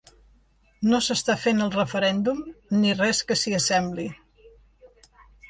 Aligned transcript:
No 0.91 1.01
s’està 1.07 1.35
fent 1.41 1.61
el 1.65 1.69
referèndum 1.75 2.41
ni 2.79 2.97
res 3.03 3.21
que 3.29 3.39
s’hi 3.43 3.55
assembli. 3.61 4.09